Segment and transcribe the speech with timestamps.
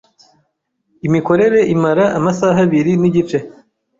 [1.07, 3.37] Imikorere imara amasaha abiri nigice.